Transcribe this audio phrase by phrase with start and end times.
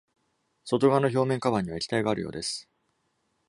[0.65, 2.67] 外側の表面カバーには液体があるようです。